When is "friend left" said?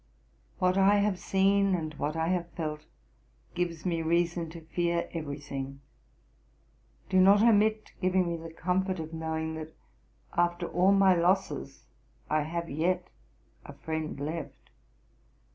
13.73-14.71